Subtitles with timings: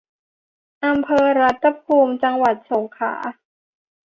[0.85, 3.15] อำเภอรัตภูมิ จังหวัดสงขลา